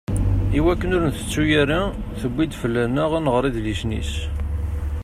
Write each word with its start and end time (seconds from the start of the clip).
Iwakken 0.57 0.95
ur 0.95 1.03
t-ntettu 1.05 1.43
ara, 1.61 1.79
tuwi-d 2.19 2.53
fell-aneɣ 2.61 3.11
ad 3.17 3.21
nɣer 3.25 3.43
idlisen-is. 3.49 4.13